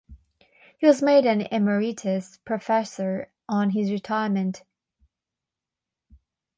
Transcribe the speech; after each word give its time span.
He 0.79 0.87
was 0.87 1.03
made 1.03 1.27
an 1.27 1.41
emeritus 1.51 2.37
professor 2.43 3.31
on 3.47 3.69
his 3.69 3.91
retirement. 3.91 4.63